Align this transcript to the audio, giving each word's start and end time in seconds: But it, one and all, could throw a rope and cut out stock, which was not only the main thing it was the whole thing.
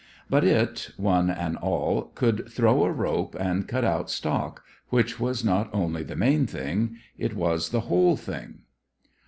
But 0.31 0.43
it, 0.43 0.93
one 0.97 1.29
and 1.29 1.57
all, 1.57 2.05
could 2.15 2.49
throw 2.51 2.85
a 2.85 2.91
rope 2.91 3.35
and 3.39 3.67
cut 3.67 3.85
out 3.85 4.09
stock, 4.09 4.63
which 4.89 5.19
was 5.19 5.45
not 5.45 5.69
only 5.71 6.01
the 6.01 6.15
main 6.15 6.47
thing 6.47 6.95
it 7.19 7.35
was 7.35 7.69
the 7.69 7.81
whole 7.81 8.17
thing. 8.17 8.61